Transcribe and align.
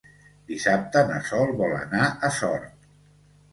Dissabte 0.51 1.03
na 1.11 1.19
Sol 1.27 1.53
vol 1.61 1.77
anar 1.83 2.09
a 2.31 2.35
Sort. 2.41 2.91